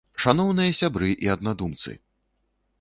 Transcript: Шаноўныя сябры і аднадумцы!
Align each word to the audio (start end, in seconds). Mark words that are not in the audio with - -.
Шаноўныя 0.23 0.71
сябры 0.79 1.11
і 1.27 1.31
аднадумцы! 1.35 1.97